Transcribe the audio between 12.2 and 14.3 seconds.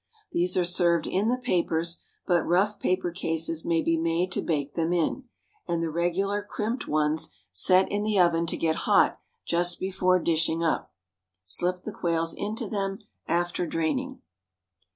into them after draining.